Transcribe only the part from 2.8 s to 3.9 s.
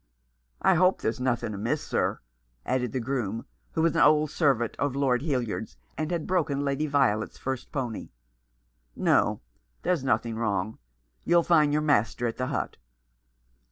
the groom, who